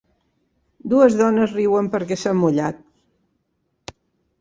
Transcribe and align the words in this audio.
Dues 0.93 1.17
dones 1.19 1.53
riuen 1.59 1.91
perquè 1.99 2.19
s'han 2.25 2.43
mullat. 2.47 2.83